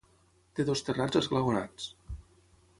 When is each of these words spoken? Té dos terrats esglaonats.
Té 0.59 0.65
dos 0.69 0.81
terrats 0.87 1.21
esglaonats. 1.21 1.91